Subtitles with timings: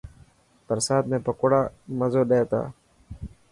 [0.65, 1.61] برستا ۾ پڪوڙا
[1.99, 2.61] مزو ڏي تا.